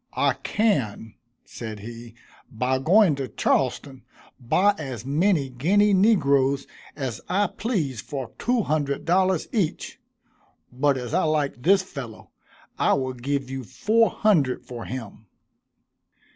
[0.17, 1.13] "I can,"
[1.45, 2.15] said he,
[2.51, 4.01] "by going to Charleston,
[4.39, 9.99] buy as many Guinea negroes as I please for two hundred dollars each,
[10.73, 12.31] but as I like this fellow,
[12.79, 15.27] I will give you four hundred for him."